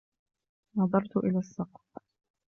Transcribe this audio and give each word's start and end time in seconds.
نظرت 0.75 1.17
إلى 1.17 1.39
السّقف. 1.39 1.97